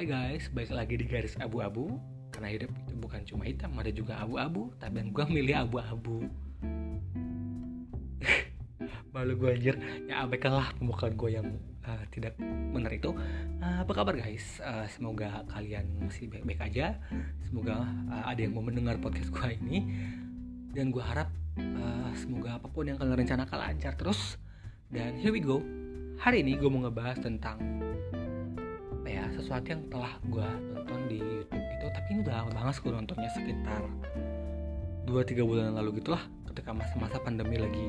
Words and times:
Hai 0.00 0.08
guys, 0.08 0.48
balik 0.56 0.72
lagi 0.72 0.94
di 0.96 1.04
garis 1.04 1.36
abu-abu. 1.36 2.00
Karena 2.32 2.48
hidup 2.48 2.72
itu 2.72 2.96
bukan 2.96 3.20
cuma 3.20 3.44
hitam, 3.44 3.68
ada 3.76 3.92
juga 3.92 4.16
abu-abu. 4.16 4.72
Tapi 4.80 5.12
gue 5.12 5.24
milih 5.28 5.52
abu-abu. 5.52 6.24
Malu 9.12 9.36
gue 9.36 9.60
anjir. 9.60 9.76
Ya 10.08 10.24
abaikanlah 10.24 10.72
pembukaan 10.80 11.20
gue 11.20 11.36
yang 11.36 11.52
uh, 11.84 12.00
tidak 12.16 12.32
benar 12.72 12.96
itu. 12.96 13.12
Uh, 13.60 13.84
Apa 13.84 13.92
kabar 13.92 14.16
guys? 14.16 14.56
Uh, 14.64 14.88
semoga 14.88 15.44
kalian 15.52 15.84
masih 16.00 16.32
baik-baik 16.32 16.72
aja. 16.72 16.96
Semoga 17.44 17.84
uh, 17.84 18.24
ada 18.24 18.40
yang 18.40 18.56
mau 18.56 18.64
mendengar 18.64 18.96
podcast 19.04 19.28
gue 19.28 19.52
ini. 19.60 19.84
Dan 20.72 20.96
gue 20.96 21.04
harap 21.04 21.28
uh, 21.60 22.08
semoga 22.16 22.56
apa 22.56 22.72
pun 22.72 22.88
yang 22.88 22.96
kalian 22.96 23.20
rencanakan 23.20 23.68
lancar 23.68 24.00
terus. 24.00 24.40
Dan 24.88 25.20
here 25.20 25.28
we 25.28 25.44
go. 25.44 25.60
Hari 26.24 26.40
ini 26.40 26.56
gue 26.56 26.72
mau 26.72 26.88
ngebahas 26.88 27.20
tentang 27.20 27.60
ya 29.20 29.28
sesuatu 29.36 29.66
yang 29.68 29.82
telah 29.92 30.12
gue 30.24 30.48
nonton 30.72 31.00
di 31.12 31.18
YouTube 31.20 31.60
itu 31.60 31.86
tapi 31.92 32.06
ini 32.16 32.18
udah 32.24 32.34
lama 32.40 32.50
banget 32.56 32.74
gue 32.80 32.92
nontonnya 32.92 33.30
sekitar 33.36 33.82
2-3 35.04 35.44
bulan 35.44 35.76
lalu 35.76 36.00
gitulah 36.00 36.22
ketika 36.48 36.72
masa-masa 36.72 37.20
pandemi 37.20 37.60
lagi 37.60 37.86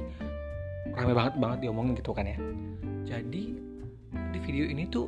ramai 0.92 1.16
banget 1.16 1.34
banget 1.40 1.58
diomongin 1.64 1.94
gitu 1.96 2.12
kan 2.12 2.28
ya. 2.28 2.38
Jadi 3.08 3.44
di 4.12 4.40
video 4.44 4.66
ini 4.68 4.84
tuh 4.90 5.08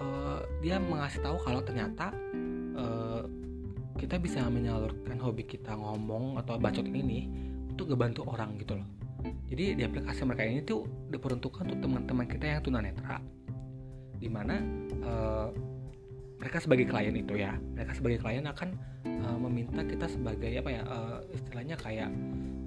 uh, 0.00 0.42
dia 0.58 0.80
mengasih 0.82 1.22
tahu 1.22 1.36
kalau 1.44 1.60
ternyata 1.62 2.10
uh, 2.74 3.22
kita 3.94 4.16
bisa 4.16 4.42
menyalurkan 4.48 5.20
hobi 5.20 5.44
kita 5.44 5.76
ngomong 5.76 6.40
atau 6.40 6.56
bacot 6.56 6.86
ini 6.88 7.28
untuk 7.70 7.92
ngebantu 7.92 8.26
orang 8.26 8.56
gitu 8.58 8.80
loh. 8.80 8.88
Jadi 9.52 9.76
di 9.76 9.82
aplikasi 9.84 10.24
mereka 10.24 10.42
ini 10.48 10.64
tuh 10.64 10.88
diperuntukkan 11.12 11.68
untuk 11.68 11.78
teman-teman 11.84 12.24
kita 12.24 12.44
yang 12.56 12.60
tunanetra 12.64 13.20
di 14.20 14.28
mana 14.28 14.60
uh, 15.00 15.48
mereka 16.40 16.60
sebagai 16.60 16.88
klien 16.88 17.16
itu 17.16 17.36
ya 17.36 17.56
mereka 17.76 17.92
sebagai 17.96 18.20
klien 18.20 18.44
akan 18.44 18.76
uh, 19.24 19.38
meminta 19.48 19.80
kita 19.84 20.08
sebagai 20.08 20.52
apa 20.60 20.70
ya 20.72 20.82
uh, 20.84 21.18
istilahnya 21.32 21.76
kayak 21.80 22.12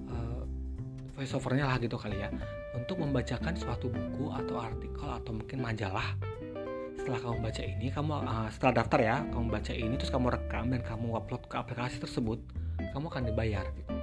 uh, 0.09 0.41
voice 1.13 1.33
lah 1.33 1.77
gitu 1.77 1.97
kali 1.97 2.17
ya 2.17 2.29
untuk 2.73 2.97
membacakan 3.01 3.53
suatu 3.53 3.89
buku 3.89 4.33
atau 4.33 4.57
artikel 4.57 5.05
atau 5.05 5.31
mungkin 5.37 5.61
majalah. 5.61 6.17
Setelah 6.97 7.19
kamu 7.21 7.37
baca 7.43 7.61
ini 7.61 7.87
kamu 7.93 8.11
uh, 8.15 8.47
setelah 8.49 8.73
daftar 8.81 8.99
ya 9.01 9.15
kamu 9.29 9.45
baca 9.49 9.71
ini 9.73 9.93
terus 9.97 10.09
kamu 10.13 10.27
rekam 10.33 10.73
dan 10.73 10.81
kamu 10.81 11.07
upload 11.13 11.43
ke 11.45 11.55
aplikasi 11.57 12.01
tersebut 12.01 12.41
kamu 12.93 13.05
akan 13.13 13.23
dibayar 13.29 13.65
gitu. 13.77 13.93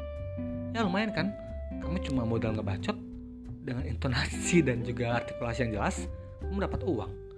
Ya 0.71 0.87
lumayan 0.87 1.11
kan? 1.11 1.35
Kamu 1.83 1.99
cuma 2.07 2.23
modal 2.23 2.55
ngebacot 2.55 2.95
dengan 3.67 3.85
intonasi 3.87 4.63
dan 4.63 4.87
juga 4.87 5.19
artikulasi 5.19 5.67
yang 5.67 5.83
jelas 5.83 6.07
kamu 6.41 6.67
dapat 6.67 6.81
uang 6.87 7.30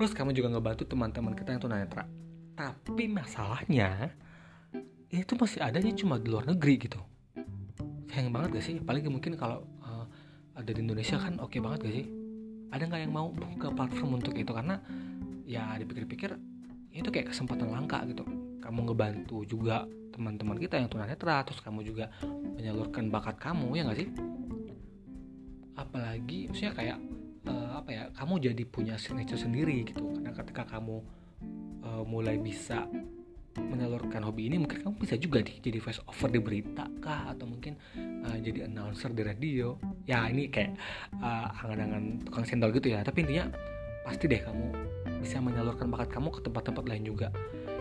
plus 0.00 0.16
kamu 0.16 0.32
juga 0.32 0.48
ngebantu 0.56 0.88
teman-teman 0.88 1.36
kita 1.36 1.52
yang 1.52 1.60
tunanetra. 1.60 2.08
Tapi 2.56 3.04
masalahnya 3.04 4.08
ini 5.12 5.20
tuh 5.28 5.36
masih 5.36 5.60
adanya 5.60 5.92
cuma 5.92 6.16
di 6.16 6.32
luar 6.32 6.48
negeri 6.48 6.88
gitu. 6.88 6.96
Sayang 8.08 8.32
banget 8.32 8.56
gak 8.56 8.64
sih? 8.64 8.80
Apalagi 8.80 9.12
mungkin 9.12 9.36
kalau 9.36 9.60
uh, 9.84 10.08
ada 10.56 10.72
di 10.72 10.80
Indonesia 10.80 11.20
kan 11.20 11.36
oke 11.36 11.52
okay 11.52 11.60
banget 11.60 11.84
gak 11.84 11.94
sih? 12.00 12.06
Ada 12.72 12.88
nggak 12.88 13.00
yang 13.04 13.12
mau 13.12 13.28
buka 13.28 13.76
platform 13.76 14.24
untuk 14.24 14.40
itu? 14.40 14.48
Karena 14.48 14.80
ya 15.44 15.76
dipikir-pikir 15.76 16.32
itu 16.96 17.08
kayak 17.12 17.36
kesempatan 17.36 17.68
langka 17.68 18.00
gitu. 18.08 18.24
Kamu 18.64 18.88
ngebantu 18.88 19.44
juga 19.44 19.84
teman-teman 20.16 20.56
kita 20.56 20.80
yang 20.80 20.88
tunanetra 20.88 21.44
terus 21.44 21.60
kamu 21.60 21.84
juga 21.84 22.08
menyalurkan 22.56 23.12
bakat 23.12 23.36
kamu 23.36 23.76
ya 23.76 23.84
nggak 23.84 24.00
sih? 24.00 24.08
Apalagi 25.76 26.48
maksudnya 26.48 26.72
kayak 26.72 27.09
apa 27.80 27.90
ya 27.90 28.04
kamu 28.12 28.52
jadi 28.52 28.62
punya 28.68 28.94
signature 29.00 29.40
sendiri 29.40 29.88
gitu. 29.88 30.04
Karena 30.20 30.32
ketika 30.36 30.62
kamu 30.68 31.00
uh, 31.82 32.04
mulai 32.04 32.36
bisa 32.36 32.84
menyalurkan 33.58 34.22
hobi 34.22 34.46
ini 34.46 34.62
mungkin 34.62 34.78
kamu 34.86 34.94
bisa 35.02 35.18
juga 35.18 35.42
nih 35.42 35.58
jadi 35.58 35.78
voice 35.82 36.00
over 36.06 36.28
di 36.30 36.40
berita 36.40 36.86
kah? 37.00 37.32
Atau 37.32 37.48
mungkin 37.48 37.74
uh, 37.96 38.36
jadi 38.38 38.68
announcer 38.68 39.10
di 39.10 39.22
radio? 39.24 39.80
Ya 40.04 40.28
ini 40.28 40.52
kayak 40.52 40.76
uh, 41.18 41.48
angan-angan 41.64 42.22
tukang 42.28 42.44
sendal 42.46 42.70
gitu 42.76 42.92
ya. 42.92 43.00
Tapi 43.00 43.26
intinya 43.26 43.50
pasti 44.04 44.30
deh 44.30 44.40
kamu 44.40 44.66
bisa 45.20 45.36
menyalurkan 45.42 45.88
bakat 45.92 46.08
kamu 46.12 46.28
ke 46.30 46.40
tempat-tempat 46.46 46.84
lain 46.86 47.04
juga. 47.08 47.28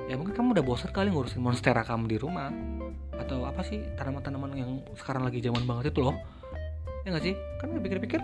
Ya 0.10 0.18
mungkin 0.18 0.34
kamu 0.34 0.58
udah 0.58 0.66
bosan 0.66 0.90
kali 0.90 1.14
ngurusin 1.14 1.44
monstera 1.44 1.86
kamu 1.86 2.10
di 2.10 2.18
rumah. 2.18 2.50
Atau 3.20 3.46
apa 3.46 3.62
sih 3.62 3.84
tanaman-tanaman 3.94 4.52
yang 4.58 4.72
sekarang 4.98 5.28
lagi 5.28 5.44
zaman 5.44 5.68
banget 5.70 5.94
itu 5.94 6.02
loh. 6.02 6.18
Ya 7.06 7.14
nggak 7.14 7.24
sih? 7.30 7.36
Kan 7.62 7.78
pikir-pikir 7.78 8.20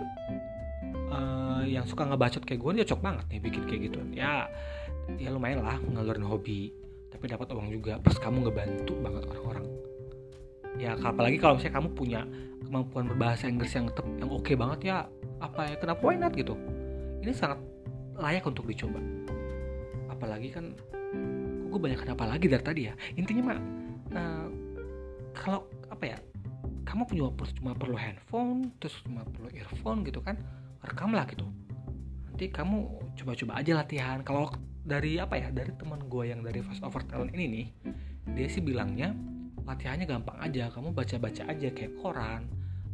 uh, 1.14 1.45
yang 1.64 1.84
suka 1.88 2.04
ngebacot 2.04 2.42
kayak 2.44 2.60
gue 2.60 2.84
cocok 2.84 3.00
banget 3.00 3.24
nih 3.32 3.40
bikin 3.40 3.62
kayak 3.64 3.80
gitu. 3.88 3.98
Ya 4.12 4.50
ya 5.16 5.30
lumayan 5.30 5.62
lah 5.62 5.78
ngalurin 5.80 6.26
hobi 6.26 6.74
tapi 7.08 7.30
dapat 7.30 7.48
uang 7.54 7.70
juga. 7.72 7.96
Plus 8.02 8.18
kamu 8.20 8.50
ngebantu 8.50 8.94
banget 9.00 9.22
orang-orang. 9.30 9.66
Ya 10.76 10.92
apalagi 11.00 11.40
kalau 11.40 11.56
misalnya 11.56 11.76
kamu 11.80 11.88
punya 11.96 12.20
kemampuan 12.66 13.04
berbahasa 13.08 13.48
Inggris 13.48 13.72
yang 13.72 13.88
tep, 13.94 14.04
yang 14.20 14.28
oke 14.28 14.44
okay 14.44 14.58
banget 14.58 14.80
ya 14.92 14.96
apa 15.40 15.72
ya 15.72 15.74
kenapa 15.80 16.00
why 16.04 16.18
not 16.18 16.36
gitu? 16.36 16.52
Ini 17.24 17.32
sangat 17.32 17.62
layak 18.20 18.44
untuk 18.44 18.68
dicoba. 18.68 19.00
Apalagi 20.12 20.52
kan 20.52 20.76
gue 21.72 21.78
banyak 21.80 22.04
kenapa 22.04 22.28
lagi 22.28 22.46
dari 22.48 22.64
tadi 22.64 22.80
ya? 22.88 22.94
Intinya 23.16 23.52
mah 23.54 23.58
uh, 24.12 24.48
kalau 25.32 25.60
apa 25.88 26.04
ya 26.12 26.18
kamu 26.86 27.02
punya 27.04 27.22
cuma 27.60 27.72
perlu 27.74 27.98
handphone 27.98 28.70
terus 28.78 28.94
cuma 29.02 29.26
perlu 29.26 29.50
earphone 29.52 30.06
gitu 30.06 30.22
kan 30.22 30.38
rekam 30.86 31.10
lah 31.12 31.26
gitu. 31.28 31.46
Nanti 32.30 32.52
kamu 32.52 32.76
coba-coba 33.18 33.52
aja 33.58 33.72
latihan. 33.74 34.18
Kalau 34.22 34.52
dari 34.86 35.18
apa 35.18 35.34
ya 35.34 35.50
dari 35.50 35.74
teman 35.74 36.06
gue 36.06 36.24
yang 36.30 36.40
dari 36.46 36.62
fast 36.62 36.84
over 36.86 37.02
talent 37.02 37.34
ini 37.34 37.46
nih 37.50 37.66
dia 38.38 38.46
sih 38.46 38.62
bilangnya 38.62 39.12
latihannya 39.66 40.06
gampang 40.06 40.38
aja. 40.38 40.70
Kamu 40.70 40.94
baca-baca 40.94 41.42
aja 41.48 41.68
kayak 41.74 41.98
koran 41.98 42.46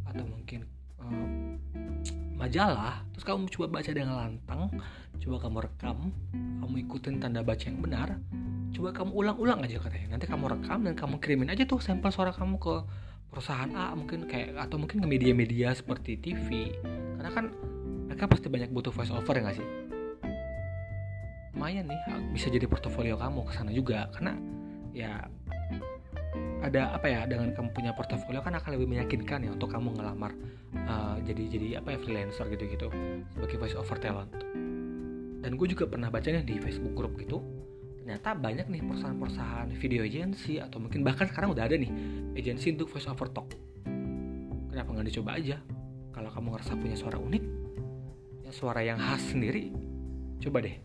atau 0.09 0.25
mungkin 0.25 0.65
um, 0.97 1.61
majalah. 2.35 3.05
Terus 3.13 3.25
kamu 3.25 3.47
coba 3.53 3.79
baca 3.79 3.91
dengan 3.93 4.15
lantang 4.17 4.73
coba 5.23 5.37
kamu 5.39 5.57
rekam 5.63 5.97
kamu 6.33 6.75
ikutin 6.83 7.15
tanda 7.23 7.39
baca 7.39 7.63
yang 7.63 7.79
benar 7.79 8.19
coba 8.73 8.89
kamu 8.91 9.11
ulang-ulang 9.13 9.61
aja 9.61 9.77
katanya. 9.77 10.17
Nanti 10.17 10.25
kamu 10.25 10.45
rekam 10.49 10.81
dan 10.81 10.97
kamu 10.97 11.21
kirimin 11.21 11.53
aja 11.53 11.63
tuh 11.63 11.77
sampel 11.77 12.09
suara 12.09 12.33
kamu 12.33 12.57
ke 12.57 12.75
perusahaan 13.33 13.69
A 13.73 13.97
mungkin 13.97 14.29
kayak 14.29 14.53
atau 14.57 14.77
mungkin 14.77 15.01
ke 15.01 15.07
media-media 15.09 15.73
seperti 15.73 16.21
TV 16.21 16.69
karena 17.17 17.31
kan 17.33 17.45
mereka 18.13 18.29
pasti 18.29 18.45
banyak 18.45 18.69
butuh 18.69 18.93
voice 18.93 19.09
over 19.09 19.33
ya 19.33 19.41
gak 19.41 19.57
sih? 19.57 19.67
Lumayan 21.57 21.89
nih 21.89 21.97
bisa 22.29 22.53
jadi 22.53 22.69
portofolio 22.69 23.17
kamu 23.17 23.41
ke 23.49 23.57
sana 23.57 23.73
juga 23.73 24.05
karena 24.13 24.37
ya 24.93 25.25
ada 26.61 26.93
apa 26.93 27.09
ya 27.09 27.25
dengan 27.25 27.49
kamu 27.57 27.73
punya 27.73 27.89
portofolio 27.97 28.45
kan 28.45 28.53
akan 28.53 28.77
lebih 28.77 28.85
meyakinkan 28.85 29.49
ya 29.49 29.57
untuk 29.57 29.73
kamu 29.73 29.97
ngelamar 29.97 30.29
uh, 30.85 31.17
jadi 31.25 31.43
jadi 31.57 31.67
apa 31.81 31.97
ya 31.97 31.99
freelancer 32.05 32.45
gitu 32.53 32.69
gitu 32.69 32.87
sebagai 33.33 33.57
voice 33.57 33.73
over 33.73 33.97
talent. 33.97 34.29
Dan 35.41 35.57
gue 35.57 35.67
juga 35.73 35.89
pernah 35.89 36.13
bacanya 36.13 36.45
di 36.45 36.61
Facebook 36.61 36.93
group 36.93 37.17
gitu 37.17 37.41
ternyata 38.05 38.37
banyak 38.37 38.69
nih 38.69 38.81
perusahaan-perusahaan 38.85 39.73
video 39.73 40.05
agency 40.05 40.61
atau 40.61 40.77
mungkin 40.77 41.01
bahkan 41.01 41.25
sekarang 41.25 41.49
udah 41.49 41.65
ada 41.65 41.81
nih 41.81 41.89
agency 42.37 42.77
untuk 42.77 42.93
voice 42.93 43.09
over 43.09 43.25
talk. 43.33 43.49
Kenapa 44.69 44.89
nggak 44.93 45.09
dicoba 45.09 45.33
aja? 45.33 45.57
Kalau 46.13 46.29
kamu 46.29 46.53
ngerasa 46.53 46.77
punya 46.77 46.93
suara 46.93 47.17
unik 47.17 47.62
suara 48.53 48.85
yang 48.85 49.01
khas 49.01 49.33
sendiri. 49.33 49.73
Coba 50.37 50.61
deh. 50.61 50.77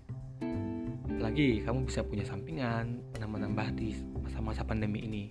Lagi 1.20 1.60
kamu 1.60 1.84
bisa 1.84 2.00
punya 2.00 2.24
sampingan 2.24 3.04
menambah-nambah 3.12 3.76
di 3.76 3.92
masa-masa 4.24 4.64
pandemi 4.64 5.04
ini. 5.04 5.24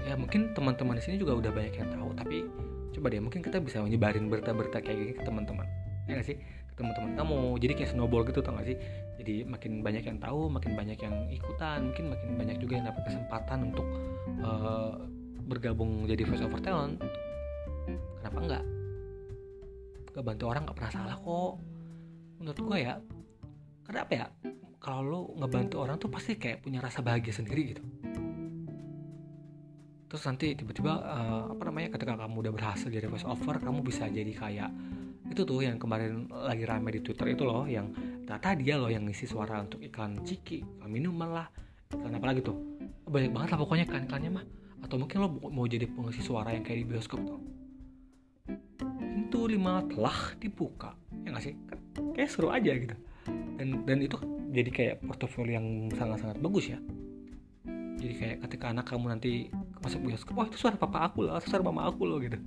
Ya 0.00 0.16
mungkin 0.16 0.56
teman-teman 0.56 0.96
di 0.96 1.02
sini 1.04 1.20
juga 1.20 1.36
udah 1.36 1.52
banyak 1.52 1.74
yang 1.76 1.90
tahu 1.92 2.10
tapi 2.16 2.48
coba 2.96 3.06
deh 3.12 3.20
mungkin 3.20 3.44
kita 3.44 3.60
bisa 3.60 3.84
menyebarin 3.84 4.32
berita-berita 4.32 4.80
kayak 4.80 4.96
gini 4.96 5.12
ke 5.12 5.22
teman-teman. 5.22 5.68
Ya 6.08 6.16
gak 6.16 6.26
sih? 6.26 6.40
Ke 6.72 6.80
teman-teman 6.80 7.12
kamu 7.14 7.38
jadi 7.60 7.72
kayak 7.76 7.90
snowball 7.92 8.24
gitu 8.24 8.40
tau 8.40 8.56
gak 8.56 8.72
sih? 8.72 8.76
Jadi 9.20 9.44
makin 9.44 9.84
banyak 9.84 10.02
yang 10.08 10.18
tahu 10.18 10.48
makin 10.48 10.72
banyak 10.74 10.98
yang 10.98 11.14
ikutan 11.30 11.92
mungkin 11.92 12.04
makin 12.16 12.28
banyak 12.40 12.56
juga 12.58 12.72
yang 12.80 12.86
dapat 12.88 13.02
kesempatan 13.12 13.58
untuk 13.70 13.86
uh, 14.40 14.96
bergabung 15.46 16.08
jadi 16.08 16.24
voice 16.24 16.42
over 16.42 16.58
talent 16.58 16.98
gak 20.12 20.24
bantu 20.24 20.44
orang 20.52 20.68
gak 20.68 20.76
pernah 20.76 20.92
salah 20.92 21.16
kok. 21.16 21.52
Menurut 22.38 22.58
gue 22.60 22.78
ya 22.84 22.94
karena 23.82 24.00
apa 24.04 24.12
ya? 24.14 24.26
Kalau 24.82 25.02
lo 25.06 25.20
ngebantu 25.38 25.76
orang 25.78 25.96
tuh 25.96 26.10
pasti 26.10 26.34
kayak 26.34 26.66
punya 26.66 26.82
rasa 26.82 27.06
bahagia 27.06 27.30
sendiri 27.30 27.62
gitu. 27.70 27.82
Terus 30.10 30.22
nanti 30.28 30.52
tiba-tiba 30.58 30.92
uh, 30.92 31.44
apa 31.54 31.62
namanya 31.70 31.96
ketika 31.96 32.18
kamu 32.18 32.44
udah 32.44 32.52
berhasil 32.52 32.90
jadi 32.90 33.08
voice 33.08 33.24
over 33.24 33.56
kamu 33.62 33.80
bisa 33.80 34.10
jadi 34.10 34.28
kayak 34.34 34.70
itu 35.32 35.40
tuh 35.48 35.64
yang 35.64 35.80
kemarin 35.80 36.28
lagi 36.28 36.68
rame 36.68 36.92
di 36.92 37.00
twitter 37.00 37.32
itu 37.32 37.48
loh 37.48 37.64
yang 37.64 37.88
ternyata 38.28 38.52
dia 38.58 38.76
loh 38.76 38.92
yang 38.92 39.08
ngisi 39.08 39.24
suara 39.24 39.64
untuk 39.64 39.80
iklan 39.80 40.20
ciki 40.20 40.60
iklan 40.60 40.90
minuman 40.92 41.30
lah 41.32 41.46
iklan 41.94 42.18
apa 42.18 42.26
lagi 42.28 42.40
tuh. 42.44 42.58
Banyak 43.08 43.32
banget 43.32 43.48
lah 43.54 43.58
pokoknya 43.62 43.86
kan 43.88 44.04
iklannya 44.04 44.30
mah. 44.34 44.44
Atau 44.82 44.98
mungkin 44.98 45.16
lo 45.22 45.28
mau 45.30 45.64
jadi 45.64 45.86
pengisi 45.86 46.20
suara 46.20 46.50
yang 46.52 46.66
kayak 46.66 46.84
di 46.84 46.86
bioskop 46.90 47.22
tuh 47.22 47.61
pintu 48.46 49.48
lima 49.48 49.80
telah 49.88 50.36
dibuka. 50.36 50.92
Ya 51.24 51.32
nggak 51.32 51.44
sih? 51.44 51.54
Kan 51.68 51.78
kayak 52.12 52.30
seru 52.30 52.48
aja 52.50 52.72
gitu. 52.74 52.96
Dan 53.56 53.86
dan 53.88 53.98
itu 54.02 54.16
jadi 54.52 54.70
kayak 54.70 54.94
portofolio 55.06 55.56
yang 55.56 55.88
sangat-sangat 55.94 56.38
bagus 56.42 56.74
ya. 56.74 56.78
Jadi 58.02 58.14
kayak 58.18 58.36
ketika 58.48 58.74
anak 58.74 58.84
kamu 58.90 59.06
nanti 59.14 59.48
masuk 59.80 60.02
bioskop 60.02 60.34
oh 60.38 60.46
itu 60.46 60.58
suara 60.58 60.74
papa 60.78 61.06
aku 61.06 61.26
loh 61.26 61.38
suara 61.42 61.62
mama 61.62 61.88
aku 61.88 62.02
loh 62.04 62.18
gitu. 62.20 62.38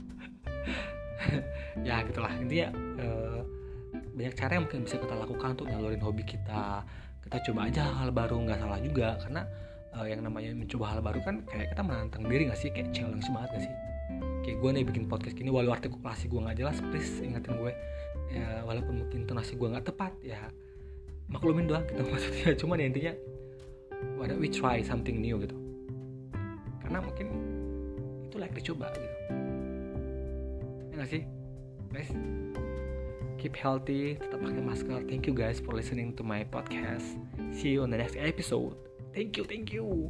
Ya 1.87 2.05
gitulah. 2.05 2.29
Intinya 2.37 2.69
uh, 3.01 3.41
banyak 4.13 4.35
cara 4.37 4.59
yang 4.59 4.69
mungkin 4.69 4.85
bisa 4.85 5.01
kita 5.01 5.15
lakukan 5.15 5.57
untuk 5.57 5.65
nyalurin 5.71 6.03
hobi 6.03 6.21
kita. 6.21 6.85
Kita 7.25 7.37
coba 7.49 7.65
aja 7.65 7.81
hal 7.97 8.13
baru 8.13 8.45
nggak 8.45 8.59
salah 8.61 8.77
juga. 8.83 9.17
Karena 9.17 9.41
uh, 9.97 10.05
yang 10.05 10.21
namanya 10.21 10.53
mencoba 10.53 10.85
hal 10.91 10.99
baru 11.01 11.19
kan 11.25 11.41
kayak 11.49 11.73
kita 11.73 11.81
menantang 11.81 12.29
diri 12.29 12.51
gak 12.51 12.59
sih? 12.59 12.69
Kayak 12.69 12.93
challenge 12.93 13.25
banget 13.31 13.49
gak 13.57 13.63
sih 13.65 13.75
kayak 14.45 14.61
gue 14.61 14.69
nih 14.77 14.83
bikin 14.85 15.09
podcast 15.09 15.33
gini 15.33 15.49
walau 15.49 15.73
artikulasi 15.73 16.29
gue 16.29 16.37
nggak 16.37 16.57
jelas 16.61 16.77
please 16.93 17.25
ingetin 17.25 17.57
gue. 17.57 17.73
Ya 18.29 18.61
walaupun 18.61 19.01
mungkin 19.01 19.25
tonasi 19.25 19.57
gue 19.57 19.65
nggak 19.65 19.89
tepat 19.89 20.13
ya 20.21 20.37
maklumin 21.25 21.65
doang 21.65 21.81
gitu 21.89 22.05
maksudnya. 22.13 22.53
Cuman 22.53 22.77
ya 22.77 22.85
intinya 22.85 23.13
why 24.21 24.29
don't 24.29 24.37
we 24.37 24.45
try 24.45 24.85
something 24.85 25.17
new 25.17 25.41
gitu. 25.41 25.57
Karena 26.85 27.01
mungkin 27.01 27.27
itu 28.29 28.37
like 28.37 28.53
dicoba 28.53 28.93
gitu. 28.93 29.09
Ya 30.93 31.01
gak 31.01 31.09
sih? 31.09 31.21
Guys 31.89 32.13
keep 33.41 33.57
healthy 33.57 34.17
tetap 34.17 34.41
pakai 34.41 34.61
masker. 34.61 35.05
Thank 35.05 35.29
you 35.29 35.33
guys 35.37 35.61
for 35.61 35.73
listening 35.73 36.17
to 36.17 36.25
my 36.25 36.45
podcast. 36.49 37.17
See 37.53 37.77
you 37.77 37.85
on 37.85 37.93
the 37.93 37.97
next 37.97 38.17
episode. 38.17 38.73
Thank 39.13 39.37
you 39.37 39.45
thank 39.45 39.69
you 39.71 40.09